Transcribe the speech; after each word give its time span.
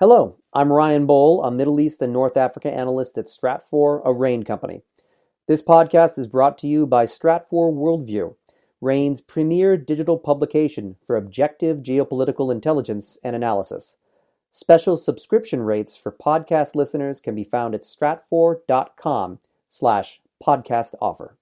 Hello, 0.00 0.38
I'm 0.54 0.72
Ryan 0.72 1.06
Bohl, 1.06 1.46
a 1.46 1.50
Middle 1.50 1.78
East 1.78 2.00
and 2.00 2.10
North 2.10 2.38
Africa 2.38 2.72
analyst 2.72 3.18
at 3.18 3.26
Stratfor, 3.26 4.00
a 4.02 4.14
RANE 4.14 4.44
company. 4.44 4.80
This 5.46 5.60
podcast 5.60 6.18
is 6.18 6.26
brought 6.26 6.56
to 6.56 6.66
you 6.66 6.86
by 6.86 7.04
Stratfor 7.04 7.70
Worldview, 7.70 8.34
RANE's 8.80 9.20
premier 9.20 9.76
digital 9.76 10.16
publication 10.16 10.96
for 11.06 11.16
objective 11.16 11.82
geopolitical 11.82 12.50
intelligence 12.50 13.18
and 13.22 13.36
analysis. 13.36 13.98
Special 14.50 14.96
subscription 14.96 15.60
rates 15.60 15.98
for 15.98 16.10
podcast 16.10 16.74
listeners 16.74 17.20
can 17.20 17.34
be 17.34 17.44
found 17.44 17.74
at 17.74 17.82
stratfor.com 17.82 19.38
slash 19.68 20.22
podcast 20.42 20.94
offer. 21.02 21.36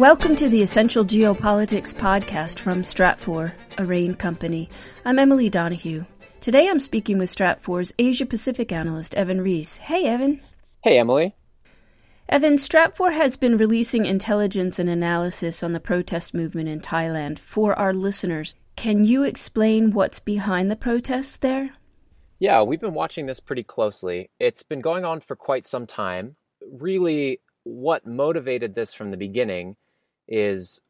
Welcome 0.00 0.34
to 0.36 0.48
the 0.48 0.62
Essential 0.62 1.04
Geopolitics 1.04 1.94
podcast 1.94 2.58
from 2.58 2.80
Stratfor, 2.80 3.52
a 3.76 3.84
RANE 3.84 4.14
company. 4.14 4.70
I'm 5.04 5.18
Emily 5.18 5.50
Donahue. 5.50 6.06
Today 6.40 6.70
I'm 6.70 6.80
speaking 6.80 7.18
with 7.18 7.28
Stratfor's 7.28 7.92
Asia 7.98 8.24
Pacific 8.24 8.72
analyst, 8.72 9.14
Evan 9.14 9.42
Rees. 9.42 9.76
Hey, 9.76 10.06
Evan. 10.06 10.40
Hey, 10.82 10.98
Emily. 10.98 11.34
Evan, 12.30 12.54
Stratfor 12.54 13.12
has 13.12 13.36
been 13.36 13.58
releasing 13.58 14.06
intelligence 14.06 14.78
and 14.78 14.88
analysis 14.88 15.62
on 15.62 15.72
the 15.72 15.80
protest 15.80 16.32
movement 16.32 16.70
in 16.70 16.80
Thailand 16.80 17.38
for 17.38 17.78
our 17.78 17.92
listeners. 17.92 18.54
Can 18.76 19.04
you 19.04 19.24
explain 19.24 19.90
what's 19.90 20.18
behind 20.18 20.70
the 20.70 20.76
protests 20.76 21.36
there? 21.36 21.74
Yeah, 22.38 22.62
we've 22.62 22.80
been 22.80 22.94
watching 22.94 23.26
this 23.26 23.38
pretty 23.38 23.64
closely. 23.64 24.30
It's 24.40 24.62
been 24.62 24.80
going 24.80 25.04
on 25.04 25.20
for 25.20 25.36
quite 25.36 25.66
some 25.66 25.86
time. 25.86 26.36
Really, 26.72 27.42
what 27.64 28.06
motivated 28.06 28.74
this 28.74 28.94
from 28.94 29.10
the 29.10 29.18
beginning 29.18 29.76
is 30.30 30.80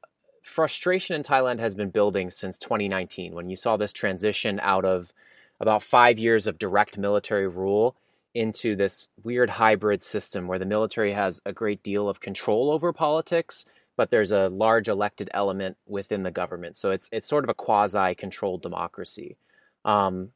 frustration 0.42 1.16
in 1.16 1.22
Thailand 1.22 1.58
has 1.58 1.74
been 1.74 1.90
building 1.90 2.30
since 2.30 2.58
2019 2.58 3.34
when 3.34 3.50
you 3.50 3.56
saw 3.56 3.76
this 3.76 3.92
transition 3.92 4.60
out 4.62 4.84
of 4.84 5.12
about 5.58 5.82
five 5.82 6.18
years 6.18 6.46
of 6.46 6.58
direct 6.58 6.96
military 6.96 7.48
rule 7.48 7.96
into 8.34 8.76
this 8.76 9.08
weird 9.22 9.50
hybrid 9.50 10.02
system 10.02 10.46
where 10.46 10.58
the 10.58 10.64
military 10.64 11.12
has 11.12 11.40
a 11.44 11.52
great 11.52 11.82
deal 11.82 12.08
of 12.08 12.20
control 12.20 12.70
over 12.70 12.92
politics, 12.92 13.64
but 13.96 14.10
there's 14.10 14.32
a 14.32 14.48
large 14.48 14.88
elected 14.88 15.28
element 15.34 15.76
within 15.86 16.22
the 16.22 16.30
government. 16.30 16.76
So 16.76 16.90
it's 16.90 17.08
it's 17.12 17.28
sort 17.28 17.44
of 17.44 17.50
a 17.50 17.54
quasi-controlled 17.54 18.62
democracy. 18.62 19.36
Um, 19.84 20.30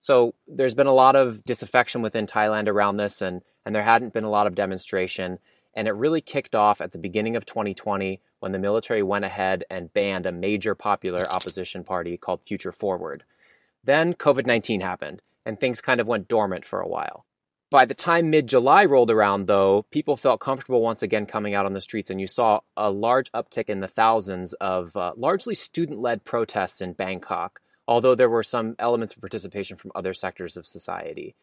so 0.00 0.34
there's 0.46 0.74
been 0.74 0.86
a 0.86 0.94
lot 0.94 1.16
of 1.16 1.44
disaffection 1.44 2.02
within 2.02 2.26
Thailand 2.26 2.68
around 2.68 2.96
this, 2.96 3.22
and 3.22 3.42
and 3.64 3.74
there 3.74 3.82
hadn't 3.82 4.12
been 4.12 4.24
a 4.24 4.30
lot 4.30 4.46
of 4.46 4.54
demonstration. 4.54 5.38
And 5.76 5.86
it 5.86 5.92
really 5.92 6.22
kicked 6.22 6.56
off 6.56 6.80
at 6.80 6.90
the 6.90 6.98
beginning 6.98 7.36
of 7.36 7.46
2020 7.46 8.20
when 8.40 8.50
the 8.52 8.58
military 8.58 9.02
went 9.02 9.26
ahead 9.26 9.62
and 9.70 9.92
banned 9.92 10.26
a 10.26 10.32
major 10.32 10.74
popular 10.74 11.20
opposition 11.30 11.84
party 11.84 12.16
called 12.16 12.40
Future 12.46 12.72
Forward. 12.72 13.22
Then 13.84 14.14
COVID 14.14 14.46
19 14.46 14.80
happened, 14.80 15.22
and 15.44 15.60
things 15.60 15.80
kind 15.80 16.00
of 16.00 16.08
went 16.08 16.28
dormant 16.28 16.64
for 16.64 16.80
a 16.80 16.88
while. 16.88 17.26
By 17.70 17.84
the 17.84 17.94
time 17.94 18.30
mid 18.30 18.46
July 18.46 18.84
rolled 18.84 19.10
around, 19.10 19.46
though, 19.46 19.86
people 19.90 20.16
felt 20.16 20.40
comfortable 20.40 20.80
once 20.80 21.02
again 21.02 21.26
coming 21.26 21.54
out 21.54 21.66
on 21.66 21.72
the 21.72 21.80
streets, 21.80 22.10
and 22.10 22.20
you 22.20 22.26
saw 22.26 22.60
a 22.76 22.90
large 22.90 23.30
uptick 23.32 23.68
in 23.68 23.80
the 23.80 23.88
thousands 23.88 24.52
of 24.54 24.96
uh, 24.96 25.12
largely 25.16 25.54
student 25.54 25.98
led 25.98 26.24
protests 26.24 26.80
in 26.80 26.92
Bangkok, 26.92 27.60
although 27.88 28.14
there 28.14 28.30
were 28.30 28.44
some 28.44 28.76
elements 28.78 29.14
of 29.14 29.20
participation 29.20 29.76
from 29.76 29.90
other 29.94 30.14
sectors 30.14 30.56
of 30.56 30.64
society. 30.64 31.34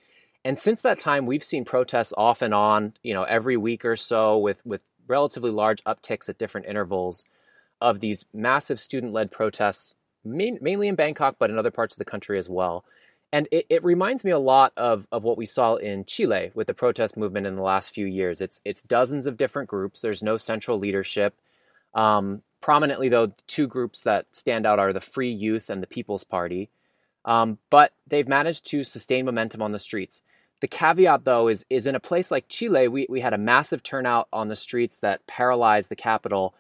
And 0.46 0.60
since 0.60 0.82
that 0.82 1.00
time, 1.00 1.26
we've 1.26 1.44
seen 1.44 1.64
protests 1.64 2.14
off 2.18 2.42
and 2.42 2.54
on, 2.54 2.94
you 3.02 3.14
know, 3.14 3.24
every 3.24 3.56
week 3.56 3.86
or 3.86 3.96
so 3.96 4.38
with, 4.38 4.58
with 4.66 4.82
relatively 5.08 5.52
large 5.52 5.84
upticks 5.86 6.28
at 6.28 6.38
different 6.38 6.68
intervals 6.68 7.24
of 7.80 8.00
these 8.00 8.26
massive 8.34 8.80
student 8.80 9.14
led 9.14 9.32
protests, 9.32 9.96
main, 10.24 10.58
mainly 10.62 10.88
in 10.88 10.96
Bangkok, 10.96 11.36
but 11.40 11.50
in 11.50 11.58
other 11.58 11.72
parts 11.72 11.96
of 11.96 12.00
the 12.00 12.06
country 12.06 12.38
as 12.38 12.50
well. 12.50 12.84
And 13.32 13.48
it, 13.52 13.66
it 13.70 13.84
reminds 13.84 14.24
me 14.24 14.32
a 14.32 14.40
lot 14.40 14.74
of, 14.78 15.08
of 15.12 15.24
what 15.24 15.38
we 15.38 15.46
saw 15.46 15.76
in 15.76 16.06
Chile 16.06 16.52
with 16.54 16.68
the 16.68 16.74
protest 16.74 17.18
movement 17.18 17.48
in 17.48 17.56
the 17.56 17.64
last 17.64 17.94
few 17.94 18.06
years. 18.06 18.42
It's, 18.42 18.62
it's 18.64 18.84
dozens 18.84 19.26
of 19.26 19.38
different 19.38 19.70
groups, 19.70 20.02
there's 20.02 20.22
no 20.22 20.38
central 20.38 20.78
leadership. 20.78 21.34
Um, 21.94 22.42
prominently, 22.62 23.10
though, 23.10 23.34
two 23.48 23.68
groups 23.68 24.02
that 24.02 24.28
stand 24.34 24.66
out 24.66 24.80
are 24.80 24.94
the 24.94 25.02
Free 25.02 25.32
Youth 25.32 25.70
and 25.70 25.82
the 25.82 25.88
People's 25.88 26.24
Party. 26.24 26.70
Um, 27.26 27.58
but 27.70 27.94
they've 28.08 28.28
managed 28.28 28.66
to 28.68 28.84
sustain 28.84 29.26
momentum 29.26 29.62
on 29.62 29.72
the 29.72 29.80
streets. 29.80 30.22
The 30.64 30.70
caveat, 30.70 31.26
though, 31.26 31.50
is 31.50 31.66
is 31.70 31.88
in 31.88 31.96
a 31.96 32.00
place 32.00 32.32
like 32.32 32.48
Chile, 32.48 32.88
we, 32.88 33.06
we 33.10 33.20
had 33.20 33.34
a 33.34 33.38
massive 33.38 33.84
turnout 33.84 34.30
on 34.32 34.48
the 34.48 34.56
streets 34.56 35.00
that 35.00 35.28
paralyzed 35.28 35.90
the 35.90 35.98
capital. 35.98 36.56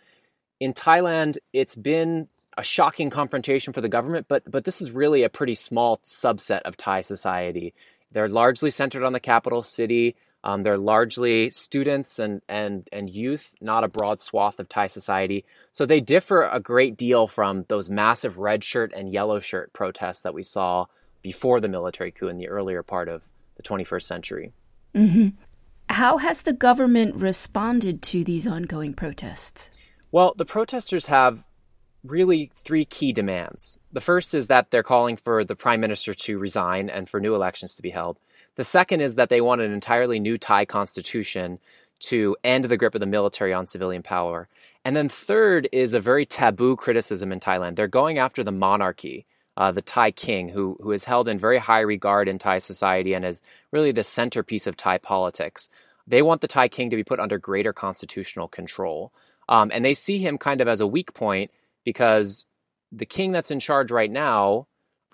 In 0.60 0.74
Thailand, 0.74 1.38
it's 1.54 1.78
been 1.78 2.28
a 2.58 2.66
shocking 2.66 3.10
confrontation 3.10 3.72
for 3.72 3.80
the 3.80 3.88
government, 3.88 4.26
but 4.28 4.44
but 4.52 4.66
this 4.66 4.82
is 4.82 4.92
really 4.92 5.24
a 5.24 5.30
pretty 5.30 5.56
small 5.56 6.02
subset 6.06 6.64
of 6.64 6.76
Thai 6.76 7.00
society. 7.00 7.74
They're 8.12 8.28
largely 8.28 8.72
centered 8.72 9.06
on 9.06 9.14
the 9.14 9.22
capital 9.22 9.64
city. 9.64 10.18
Um, 10.44 10.64
they're 10.64 10.78
largely 10.78 11.52
students 11.52 12.20
and, 12.20 12.42
and, 12.50 12.90
and 12.92 13.10
youth, 13.10 13.54
not 13.62 13.86
a 13.86 13.88
broad 13.88 14.22
swath 14.22 14.60
of 14.60 14.68
Thai 14.68 14.88
society. 14.88 15.46
So 15.72 15.86
they 15.86 16.02
differ 16.02 16.44
a 16.44 16.60
great 16.60 16.98
deal 16.98 17.28
from 17.28 17.64
those 17.70 17.90
massive 17.90 18.38
red 18.38 18.66
shirt 18.66 18.92
and 18.94 19.14
yellow 19.14 19.40
shirt 19.40 19.72
protests 19.72 20.20
that 20.24 20.34
we 20.34 20.44
saw 20.44 20.88
before 21.22 21.62
the 21.62 21.70
military 21.70 22.12
coup 22.12 22.28
in 22.28 22.38
the 22.38 22.50
earlier 22.50 22.84
part 22.84 23.08
of 23.08 23.22
the 23.56 23.64
21st 23.64 24.04
century. 24.04 24.54
Mm-hmm. 24.96 25.30
How 25.90 26.18
has 26.18 26.44
the 26.44 26.54
government 26.54 27.16
responded 27.16 28.02
to 28.04 28.24
these 28.24 28.48
ongoing 28.48 28.94
protests? 28.94 29.70
Well, 30.12 30.34
the 30.38 30.46
protesters 30.46 31.08
have 31.08 31.44
really 32.04 32.52
three 32.66 32.86
key 32.86 33.14
demands. 33.14 33.80
The 33.92 34.02
first 34.02 34.34
is 34.34 34.48
that 34.48 34.72
they're 34.72 34.84
calling 34.84 35.18
for 35.18 35.44
the 35.44 35.56
prime 35.56 35.80
minister 35.80 36.14
to 36.14 36.38
resign 36.38 36.90
and 36.90 37.10
for 37.10 37.20
new 37.20 37.36
elections 37.36 37.76
to 37.76 37.82
be 37.82 37.90
held. 37.90 38.20
The 38.56 38.64
second 38.64 39.02
is 39.02 39.16
that 39.16 39.30
they 39.30 39.42
want 39.42 39.62
an 39.62 39.72
entirely 39.72 40.20
new 40.20 40.38
Thai 40.38 40.66
constitution 40.66 41.60
to 42.02 42.36
end 42.44 42.66
the 42.66 42.78
grip 42.78 42.96
of 42.96 43.00
the 43.00 43.06
military 43.06 43.54
on 43.54 43.68
civilian 43.68 44.04
power. 44.04 44.48
And 44.86 44.96
then 44.96 45.10
third 45.10 45.70
is 45.72 45.94
a 45.94 46.00
very 46.00 46.26
taboo 46.26 46.76
criticism 46.76 47.32
in 47.32 47.40
Thailand. 47.40 47.76
They're 47.76 47.88
going 47.88 48.18
after 48.18 48.44
the 48.44 48.52
monarchy 48.52 49.26
uh, 49.58 49.72
the 49.72 49.82
Thai 49.82 50.12
king, 50.12 50.50
who 50.50 50.78
who 50.82 50.92
is 50.92 51.04
held 51.04 51.28
in 51.28 51.40
very 51.40 51.60
high 51.60 51.82
regard 51.82 52.28
in 52.28 52.40
Thai 52.40 52.60
society 52.60 53.14
and 53.14 53.26
is 53.26 53.42
really 53.72 53.92
the 53.92 54.04
centerpiece 54.04 54.68
of 54.68 54.78
Thai 54.78 54.98
politics. 54.98 55.70
They 56.08 56.22
want 56.22 56.42
the 56.42 56.48
Thai 56.48 56.68
king 56.68 56.90
to 56.90 56.96
be 56.96 57.04
put 57.04 57.20
under 57.20 57.38
greater 57.38 57.74
constitutional 57.74 58.48
control, 58.48 59.14
um, 59.50 59.72
and 59.74 59.86
they 59.86 59.94
see 59.94 60.18
him 60.18 60.38
kind 60.38 60.62
of 60.62 60.68
as 60.68 60.82
a 60.82 60.88
weak 60.88 61.14
point 61.14 61.52
because 61.84 62.46
the 62.92 63.06
king 63.06 63.32
that's 63.32 63.52
in 63.52 63.60
charge 63.60 63.92
right 63.92 64.12
now, 64.12 64.68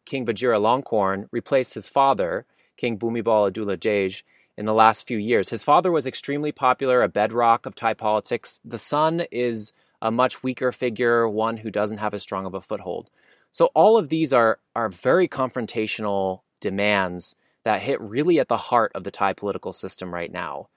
King 0.05 0.25
Vajiralongkorn, 0.25 1.27
replaced 1.31 1.73
his 1.73 1.87
father, 1.87 2.45
King 2.77 2.97
Bhumibol 2.97 3.51
Adulyadej, 3.51 4.21
in 4.57 4.65
the 4.65 4.73
last 4.73 5.07
few 5.07 5.17
years. 5.17 5.49
His 5.49 5.63
father 5.63 5.89
was 5.89 6.05
extremely 6.05 6.51
popular, 6.51 7.01
a 7.01 7.07
bedrock 7.07 7.65
of 7.65 7.75
Thai 7.75 7.93
politics. 7.93 8.59
The 8.65 8.77
son 8.77 9.23
is 9.31 9.71
a 10.01 10.11
much 10.11 10.43
weaker 10.43 10.73
figure, 10.73 11.29
one 11.29 11.55
who 11.55 11.71
doesn't 11.71 11.99
have 11.99 12.13
as 12.13 12.23
strong 12.23 12.45
of 12.45 12.53
a 12.53 12.61
foothold. 12.61 13.09
So 13.51 13.65
all 13.75 13.97
of 13.97 14.09
these 14.09 14.33
are 14.33 14.59
are 14.75 14.89
very 14.89 15.27
confrontational 15.27 16.41
demands 16.61 17.35
that 17.65 17.81
hit 17.81 17.99
really 18.01 18.39
at 18.39 18.47
the 18.47 18.57
heart 18.57 18.91
of 18.95 19.03
the 19.03 19.11
Thai 19.11 19.33
political 19.33 19.73
system 19.73 20.13
right 20.13 20.31
now. 20.31 20.69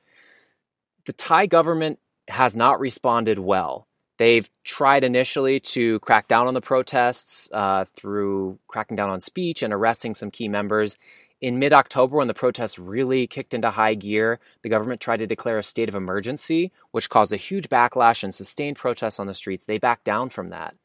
The 1.07 1.13
Thai 1.13 1.47
government 1.47 1.99
has 2.29 2.55
not 2.55 2.81
responded 2.81 3.39
well. 3.39 3.87
They've 4.19 4.49
tried 4.65 5.05
initially 5.05 5.59
to 5.61 5.99
crack 6.01 6.29
down 6.29 6.47
on 6.47 6.55
the 6.55 6.61
protests 6.61 7.51
uh, 7.53 7.87
through 7.97 8.59
cracking 8.69 8.97
down 8.97 9.11
on 9.11 9.21
speech 9.21 9.63
and 9.63 9.73
arresting 9.73 10.15
some 10.15 10.31
key 10.31 10.49
members. 10.49 10.97
In 11.41 11.59
mid 11.59 11.73
October, 11.73 12.19
when 12.19 12.29
the 12.29 12.35
protests 12.35 12.79
really 12.79 13.27
kicked 13.27 13.53
into 13.53 13.71
high 13.71 13.95
gear, 13.95 14.39
the 14.63 14.69
government 14.69 15.01
tried 15.01 15.17
to 15.17 15.27
declare 15.27 15.59
a 15.59 15.65
state 15.65 15.89
of 15.89 15.97
emergency, 15.97 16.71
which 16.93 17.11
caused 17.11 17.33
a 17.33 17.37
huge 17.37 17.69
backlash 17.69 18.23
and 18.23 18.33
sustained 18.33 18.77
protests 18.77 19.19
on 19.19 19.27
the 19.27 19.35
streets. 19.35 19.67
They 19.67 19.79
backed 19.79 20.05
down 20.05 20.31
from 20.31 20.51
that. 20.51 20.77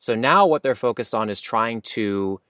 So 0.00 0.14
now 0.14 0.46
what 0.46 0.62
they're 0.62 0.74
focused 0.74 1.14
on 1.14 1.28
is 1.28 1.40
trying 1.40 1.82
to 1.82 2.40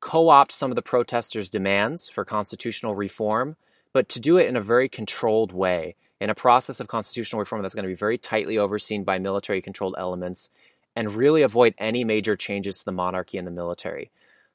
co 0.00 0.28
opt 0.28 0.52
some 0.52 0.72
of 0.72 0.74
the 0.74 0.82
protesters' 0.82 1.48
demands 1.48 2.10
for 2.10 2.24
constitutional 2.24 2.96
reform, 2.96 3.56
but 3.92 4.08
to 4.10 4.20
do 4.20 4.36
it 4.38 4.48
in 4.48 4.56
a 4.56 4.60
very 4.60 4.88
controlled 4.88 5.52
way, 5.52 5.94
in 6.20 6.30
a 6.30 6.34
process 6.34 6.80
of 6.80 6.88
constitutional 6.88 7.38
reform 7.38 7.62
that's 7.62 7.74
going 7.74 7.84
to 7.84 7.88
be 7.88 7.94
very 7.94 8.18
tightly 8.18 8.58
overseen 8.58 9.04
by 9.04 9.18
military 9.18 9.62
controlled 9.62 9.94
elements 9.96 10.50
and 10.96 11.14
really 11.14 11.42
avoid 11.42 11.74
any 11.78 12.02
major 12.02 12.36
changes 12.36 12.78
to 12.78 12.84
the 12.84 12.92
monarchy 12.92 13.38
and 13.38 13.46
the 13.46 13.52
military. 13.52 14.10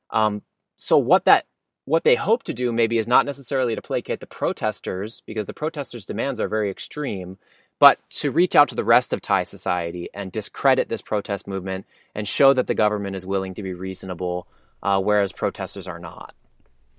Um, 0.09 0.41
so 0.75 0.97
what 0.97 1.25
that 1.25 1.45
what 1.85 2.03
they 2.03 2.15
hope 2.15 2.43
to 2.43 2.53
do 2.53 2.71
maybe 2.71 2.97
is 2.97 3.07
not 3.07 3.25
necessarily 3.25 3.75
to 3.75 3.81
placate 3.81 4.19
the 4.19 4.27
protesters 4.27 5.23
because 5.25 5.45
the 5.45 5.53
protesters' 5.53 6.05
demands 6.05 6.39
are 6.39 6.47
very 6.47 6.69
extreme, 6.69 7.37
but 7.81 7.97
to 8.11 8.29
reach 8.29 8.55
out 8.55 8.69
to 8.69 8.75
the 8.75 8.83
rest 8.83 9.11
of 9.11 9.23
Thai 9.23 9.41
society 9.41 10.07
and 10.13 10.31
discredit 10.31 10.87
this 10.87 11.01
protest 11.01 11.47
movement 11.47 11.87
and 12.13 12.27
show 12.27 12.53
that 12.53 12.67
the 12.67 12.75
government 12.75 13.15
is 13.15 13.25
willing 13.25 13.55
to 13.55 13.63
be 13.63 13.73
reasonable, 13.73 14.45
uh, 14.83 15.01
whereas 15.01 15.31
protesters 15.31 15.87
are 15.87 15.97
not. 15.97 16.35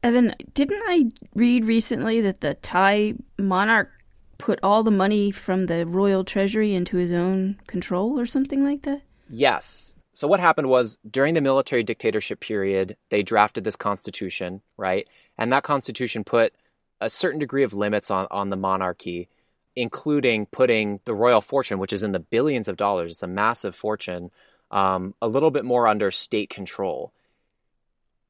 Evan, 0.03 0.35
didn't 0.55 0.83
I 0.89 1.05
read 1.37 1.67
recently 1.67 2.21
that 2.23 2.41
the 2.41 2.55
Thai 2.55 3.15
monarch 3.39 3.91
put 4.39 4.59
all 4.65 4.83
the 4.83 4.91
money 4.91 5.31
from 5.31 5.67
the 5.67 5.87
royal 5.87 6.25
treasury 6.25 6.75
into 6.75 6.97
his 6.97 7.13
own 7.13 7.61
control 7.69 8.19
or 8.19 8.27
something 8.27 8.65
like 8.65 8.83
that? 8.83 9.03
Yes. 9.31 9.95
So 10.15 10.27
what 10.27 10.41
happened 10.41 10.69
was 10.69 10.99
during 11.09 11.35
the 11.35 11.41
military 11.41 11.85
dictatorship 11.85 12.41
period, 12.41 12.97
they 13.09 13.23
drafted 13.23 13.63
this 13.63 13.77
constitution, 13.77 14.63
right? 14.77 15.07
And 15.39 15.53
that 15.53 15.63
constitution 15.63 16.25
put 16.25 16.53
a 17.01 17.09
certain 17.09 17.39
degree 17.39 17.63
of 17.63 17.73
limits 17.73 18.11
on, 18.11 18.27
on 18.33 18.51
the 18.51 18.57
monarchy, 18.57 19.29
including 19.77 20.47
putting 20.47 21.01
the 21.05 21.15
royal 21.15 21.41
fortune, 21.41 21.79
which 21.79 21.93
is 21.93 22.03
in 22.03 22.13
the 22.13 22.19
billions 22.19 22.69
of 22.69 22.77
dollars, 22.77 23.13
it's 23.13 23.23
a 23.23 23.27
massive 23.27 23.75
fortune, 23.75 24.31
um, 24.71 25.15
a 25.21 25.29
little 25.29 25.51
bit 25.51 25.65
more 25.65 25.87
under 25.87 26.11
state 26.11 26.51
control. 26.51 27.13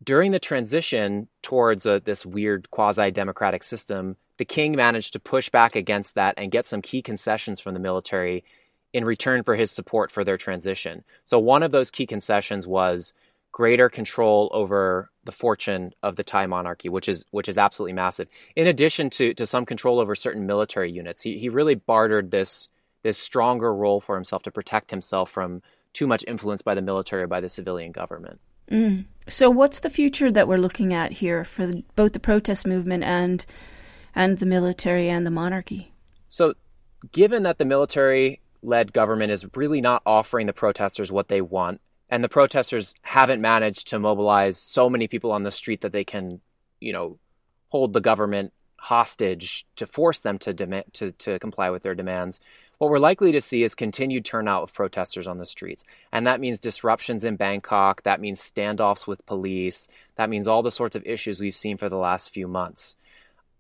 During 0.03 0.33
the 0.33 0.41
transition 0.41 1.29
towards 1.43 1.87
a, 1.87 2.01
this 2.05 2.27
weird 2.27 2.71
quasi 2.71 3.11
democratic 3.11 3.63
system, 3.63 4.17
the 4.39 4.45
king 4.45 4.75
managed 4.75 5.13
to 5.13 5.21
push 5.21 5.49
back 5.51 5.77
against 5.77 6.17
that 6.17 6.35
and 6.37 6.51
get 6.51 6.67
some 6.67 6.83
key 6.83 7.03
concessions 7.03 7.61
from 7.61 7.75
the 7.75 7.81
military 7.81 8.45
in 8.93 9.05
return 9.05 9.45
for 9.45 9.55
his 9.55 9.71
support 9.71 10.11
for 10.11 10.25
their 10.25 10.37
transition. 10.37 11.05
So, 11.25 11.39
one 11.39 11.63
of 11.63 11.71
those 11.71 11.91
key 11.91 12.07
concessions 12.07 12.67
was 12.67 13.13
greater 13.53 13.89
control 13.89 14.51
over 14.53 15.12
the 15.25 15.33
fortune 15.33 15.93
of 16.03 16.17
the 16.17 16.25
Thai 16.25 16.47
monarchy, 16.47 16.89
which 16.89 17.09
is 17.09 17.25
which 17.31 17.49
is 17.49 17.59
absolutely 17.59 17.93
massive. 17.93 18.29
In 18.57 18.67
addition 18.67 19.11
to 19.11 19.35
to 19.35 19.47
some 19.47 19.65
control 19.65 20.01
over 20.01 20.15
certain 20.15 20.47
military 20.47 20.91
units, 20.91 21.23
he 21.23 21.39
he 21.39 21.49
really 21.49 21.75
bartered 21.75 22.31
this 22.31 22.69
this 23.03 23.19
stronger 23.19 23.75
role 23.75 24.01
for 24.01 24.15
himself 24.15 24.43
to 24.43 24.51
protect 24.51 24.91
himself 24.91 25.31
from 25.31 25.63
too 25.93 26.07
much 26.07 26.25
influence 26.27 26.63
by 26.63 26.75
the 26.75 26.83
military 26.83 27.23
or 27.23 27.27
by 27.27 27.41
the 27.41 27.49
civilian 27.49 27.93
government. 27.93 28.41
Mm. 28.71 29.07
So, 29.29 29.51
what's 29.51 29.81
the 29.81 29.91
future 29.91 30.31
that 30.31 30.49
we're 30.49 30.57
looking 30.57 30.95
at 30.95 31.13
here 31.13 31.45
for 31.45 31.67
the, 31.67 31.85
both 31.97 32.13
the 32.13 32.21
protest 32.21 32.67
movement 32.67 33.05
and 33.05 33.45
and 34.15 34.39
the 34.39 34.47
military 34.47 35.09
and 35.09 35.27
the 35.27 35.31
monarchy? 35.31 35.93
So, 36.29 36.55
given 37.13 37.43
that 37.43 37.59
the 37.59 37.65
military-led 37.65 38.93
government 38.93 39.33
is 39.33 39.45
really 39.55 39.81
not 39.81 40.03
offering 40.07 40.47
the 40.47 40.53
protesters 40.53 41.13
what 41.13 41.29
they 41.29 41.41
want, 41.41 41.81
and 42.13 42.23
the 42.23 42.29
protesters 42.29 42.95
haven't 43.01 43.41
managed 43.41 43.89
to 43.89 43.99
mobilize 43.99 44.59
so 44.59 44.91
many 44.91 45.09
people 45.09 45.33
on 45.33 45.45
the 45.45 45.51
street 45.51 45.81
that 45.81 45.93
they 45.93 46.05
can, 46.05 46.43
you 46.79 46.93
know, 46.93 47.19
hold 47.71 47.95
the 47.95 48.03
government 48.03 48.53
hostage 48.77 49.65
to 49.77 49.87
force 49.87 50.19
them 50.19 50.39
to 50.39 50.53
demand 50.53 50.85
to, 50.93 51.13
to 51.13 51.39
comply 51.39 51.71
with 51.71 51.83
their 51.83 51.95
demands 51.95 52.39
what 52.83 52.91
we're 52.91 52.99
likely 52.99 53.31
to 53.31 53.41
see 53.41 53.63
is 53.63 53.77
continued 53.77 54.25
turnout 54.25 54.65
of 54.65 54.75
protesters 54.75 55.29
on 55.29 55.39
the 55.39 55.47
streets. 55.47 55.85
And 56.11 56.27
that 56.27 56.41
means 56.41 56.59
disruptions 56.59 57.25
in 57.25 57.37
Bangkok, 57.37 58.03
that 58.03 58.21
means 58.21 58.41
standoffs 58.41 59.07
with 59.07 59.25
police, 59.25 59.87
that 60.17 60.29
means 60.29 60.49
all 60.49 60.65
the 60.65 60.73
sorts 60.73 60.97
of 60.97 61.07
issues 61.07 61.39
we've 61.39 61.55
seen 61.55 61.77
for 61.77 61.89
the 61.89 61.97
last 61.97 62.31
few 62.31 62.49
months. 62.49 62.97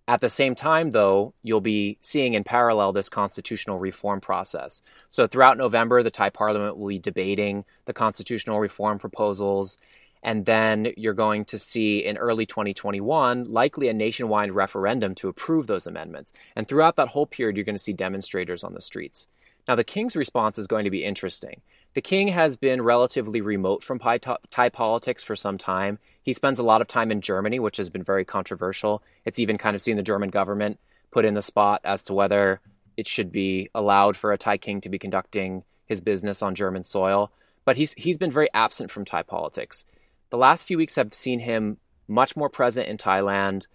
At 0.08 0.20
the 0.20 0.28
same 0.28 0.56
time, 0.56 0.90
though, 0.90 1.32
you'll 1.42 1.60
be 1.60 1.96
seeing 2.00 2.34
in 2.34 2.42
parallel 2.42 2.92
this 2.92 3.08
constitutional 3.08 3.78
reform 3.78 4.20
process. 4.20 4.82
So, 5.10 5.28
throughout 5.28 5.56
November, 5.56 6.02
the 6.02 6.10
Thai 6.10 6.30
parliament 6.30 6.76
will 6.76 6.88
be 6.88 6.98
debating 6.98 7.64
the 7.84 7.92
constitutional 7.92 8.58
reform 8.58 8.98
proposals. 8.98 9.78
And 10.24 10.44
then 10.44 10.92
you're 10.96 11.14
going 11.14 11.44
to 11.46 11.58
see 11.58 12.04
in 12.04 12.16
early 12.16 12.46
2021 12.46 13.44
likely 13.44 13.88
a 13.88 13.92
nationwide 13.92 14.52
referendum 14.52 15.14
to 15.16 15.28
approve 15.28 15.66
those 15.66 15.86
amendments. 15.86 16.32
And 16.54 16.66
throughout 16.66 16.96
that 16.96 17.08
whole 17.08 17.26
period, 17.26 17.56
you're 17.56 17.64
going 17.64 17.76
to 17.76 17.82
see 17.82 17.92
demonstrators 17.92 18.62
on 18.62 18.74
the 18.74 18.80
streets. 18.80 19.26
Now, 19.68 19.76
the 19.76 19.84
king's 19.84 20.16
response 20.16 20.58
is 20.58 20.66
going 20.66 20.84
to 20.84 20.90
be 20.90 21.04
interesting. 21.04 21.60
The 21.94 22.00
king 22.00 22.28
has 22.28 22.56
been 22.56 22.82
relatively 22.82 23.40
remote 23.40 23.84
from 23.84 23.98
Thai 23.98 24.68
politics 24.70 25.22
for 25.22 25.36
some 25.36 25.58
time. 25.58 25.98
He 26.22 26.32
spends 26.32 26.58
a 26.58 26.62
lot 26.62 26.80
of 26.80 26.88
time 26.88 27.10
in 27.10 27.20
Germany, 27.20 27.58
which 27.58 27.76
has 27.76 27.90
been 27.90 28.02
very 28.02 28.24
controversial. 28.24 29.02
It's 29.24 29.38
even 29.38 29.58
kind 29.58 29.76
of 29.76 29.82
seen 29.82 29.96
the 29.96 30.02
German 30.02 30.30
government 30.30 30.78
put 31.10 31.24
in 31.24 31.34
the 31.34 31.42
spot 31.42 31.82
as 31.84 32.02
to 32.04 32.14
whether 32.14 32.60
it 32.96 33.06
should 33.06 33.30
be 33.30 33.68
allowed 33.74 34.16
for 34.16 34.32
a 34.32 34.38
Thai 34.38 34.58
king 34.58 34.80
to 34.82 34.88
be 34.88 34.98
conducting 34.98 35.64
his 35.86 36.00
business 36.00 36.42
on 36.42 36.54
German 36.54 36.84
soil. 36.84 37.30
But 37.64 37.76
he's 37.76 37.92
he's 37.94 38.18
been 38.18 38.32
very 38.32 38.48
absent 38.54 38.90
from 38.90 39.04
Thai 39.04 39.22
politics 39.22 39.84
the 40.32 40.38
last 40.38 40.66
few 40.66 40.78
weeks 40.78 40.94
have 40.94 41.14
seen 41.14 41.40
him 41.40 41.76
much 42.08 42.36
more 42.36 42.48
present 42.48 42.88
in 42.88 42.96
Thailand, 42.96 43.66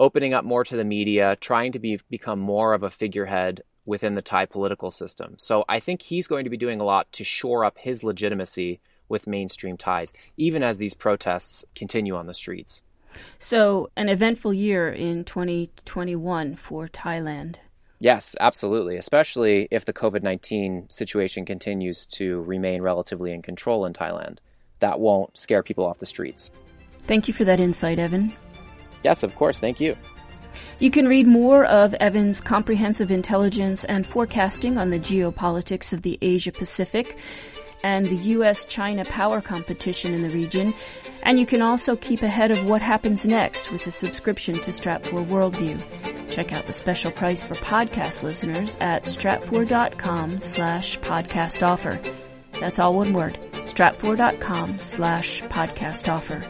opening 0.00 0.34
up 0.34 0.44
more 0.44 0.64
to 0.64 0.76
the 0.76 0.82
media, 0.82 1.36
trying 1.40 1.70
to 1.70 1.78
be 1.78 2.00
become 2.10 2.40
more 2.40 2.74
of 2.74 2.82
a 2.82 2.90
figurehead 2.90 3.62
within 3.86 4.14
the 4.14 4.22
Thai 4.22 4.46
political 4.46 4.90
system. 4.90 5.34
So 5.38 5.64
I 5.68 5.80
think 5.80 6.02
he's 6.02 6.26
going 6.26 6.44
to 6.44 6.50
be 6.50 6.56
doing 6.56 6.80
a 6.80 6.84
lot 6.84 7.10
to 7.12 7.24
shore 7.24 7.64
up 7.64 7.76
his 7.78 8.02
legitimacy 8.02 8.80
with 9.08 9.26
mainstream 9.26 9.76
Thais, 9.76 10.12
even 10.36 10.62
as 10.62 10.78
these 10.78 10.94
protests 10.94 11.64
continue 11.74 12.16
on 12.16 12.26
the 12.26 12.34
streets. 12.34 12.80
So, 13.38 13.90
an 13.96 14.08
eventful 14.08 14.54
year 14.54 14.90
in 14.90 15.24
2021 15.24 16.56
for 16.56 16.88
Thailand. 16.88 17.58
Yes, 18.00 18.34
absolutely, 18.40 18.96
especially 18.96 19.68
if 19.70 19.84
the 19.84 19.92
COVID 19.92 20.22
19 20.22 20.86
situation 20.90 21.44
continues 21.44 22.06
to 22.06 22.42
remain 22.42 22.82
relatively 22.82 23.32
in 23.32 23.40
control 23.40 23.86
in 23.86 23.92
Thailand 23.92 24.38
that 24.80 25.00
won't 25.00 25.36
scare 25.36 25.62
people 25.62 25.86
off 25.86 25.98
the 25.98 26.06
streets. 26.06 26.50
Thank 27.06 27.26
you 27.26 27.34
for 27.34 27.44
that 27.44 27.60
insight, 27.60 27.98
Evan. 27.98 28.34
Yes, 29.02 29.22
of 29.22 29.34
course. 29.34 29.58
Thank 29.58 29.80
you. 29.80 29.96
You 30.78 30.90
can 30.90 31.08
read 31.08 31.26
more 31.26 31.64
of 31.64 31.94
Evan's 31.94 32.40
comprehensive 32.40 33.10
intelligence 33.10 33.84
and 33.84 34.06
forecasting 34.06 34.78
on 34.78 34.90
the 34.90 34.98
geopolitics 34.98 35.92
of 35.92 36.02
the 36.02 36.18
Asia 36.22 36.52
Pacific 36.52 37.16
and 37.82 38.06
the 38.06 38.16
U.S. 38.16 38.64
China 38.64 39.04
power 39.04 39.40
competition 39.40 40.14
in 40.14 40.22
the 40.22 40.30
region. 40.30 40.74
And 41.22 41.38
you 41.38 41.46
can 41.46 41.62
also 41.62 41.96
keep 41.96 42.22
ahead 42.22 42.50
of 42.50 42.66
what 42.66 42.82
happens 42.82 43.24
next 43.26 43.70
with 43.70 43.86
a 43.86 43.90
subscription 43.90 44.58
to 44.60 44.70
Stratfor 44.70 45.26
Worldview. 45.26 46.30
Check 46.30 46.52
out 46.52 46.66
the 46.66 46.72
special 46.72 47.12
price 47.12 47.44
for 47.44 47.54
podcast 47.54 48.22
listeners 48.22 48.76
at 48.80 49.04
stratfor.com 49.04 50.40
slash 50.40 50.98
podcast 51.00 51.62
offer. 51.62 52.00
That's 52.58 52.78
all 52.78 52.94
one 52.94 53.12
word 53.12 53.38
stratfor.com 53.64 54.78
slash 54.78 55.42
podcast 55.42 56.12
offer. 56.12 56.44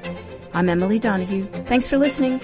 I'm 0.53 0.69
Emily 0.69 0.99
Donahue. 0.99 1.47
Thanks 1.67 1.89
for 1.89 1.99
listening. 1.99 2.41